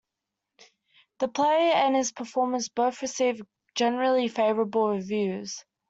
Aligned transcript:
The 1.19 1.27
play 1.27 1.71
and 1.75 1.95
his 1.95 2.11
performance 2.11 2.69
both 2.69 3.03
received 3.03 3.43
generally 3.75 4.29
favorable 4.29 4.89
reviews. 4.89 5.63